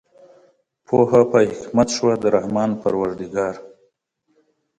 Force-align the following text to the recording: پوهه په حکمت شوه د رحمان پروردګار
پوهه 0.85 1.21
په 1.31 1.39
حکمت 1.59 1.87
شوه 1.95 2.13
د 2.21 2.23
رحمان 2.35 2.71
پروردګار 2.81 3.55